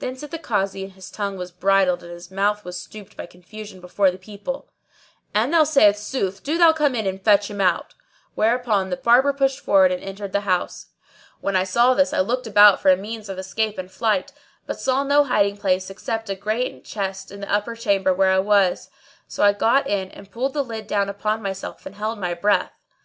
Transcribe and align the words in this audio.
Then 0.00 0.16
said 0.16 0.32
the 0.32 0.38
Kazi 0.40 0.82
(and 0.82 0.92
his 0.94 1.12
tongue 1.12 1.36
was 1.38 1.52
bridled 1.52 2.02
and 2.02 2.10
his 2.10 2.28
mouth 2.28 2.64
was 2.64 2.76
stopped 2.80 3.16
by 3.16 3.26
confusion 3.26 3.80
before 3.80 4.10
the 4.10 4.18
people), 4.18 4.68
"An 5.32 5.52
thou 5.52 5.62
say 5.62 5.92
sooth, 5.92 6.42
do 6.42 6.58
thou 6.58 6.72
come 6.72 6.96
in 6.96 7.06
and 7.06 7.22
fetch 7.22 7.48
him 7.48 7.60
out." 7.60 7.94
Whereupon 8.34 8.90
the 8.90 8.96
Barber 8.96 9.32
pushed 9.32 9.60
forward 9.60 9.92
and 9.92 10.02
entered 10.02 10.32
the 10.32 10.40
house. 10.40 10.86
When 11.40 11.54
I 11.54 11.62
saw 11.62 11.94
this 11.94 12.12
I 12.12 12.18
looked 12.18 12.48
about 12.48 12.80
for 12.80 12.90
a 12.90 12.96
means 12.96 13.28
of 13.28 13.38
escape 13.38 13.78
and 13.78 13.88
flight, 13.92 14.32
but 14.66 14.80
saw 14.80 15.04
no 15.04 15.22
hiding 15.22 15.56
place 15.56 15.88
except 15.88 16.28
a 16.28 16.34
great 16.34 16.84
chest 16.84 17.30
in 17.30 17.38
the 17.40 17.52
upper 17.54 17.76
chamber 17.76 18.12
where 18.12 18.32
I 18.32 18.40
was. 18.40 18.90
So 19.28 19.44
I 19.44 19.52
got 19.52 19.86
into 19.86 20.06
it 20.12 20.18
and 20.18 20.32
pulled 20.32 20.54
the 20.54 20.64
lid 20.64 20.88
down 20.88 21.08
upon 21.08 21.42
myself 21.42 21.86
and 21.86 21.94
held 21.94 22.18
my 22.18 22.34
breath. 22.34 22.72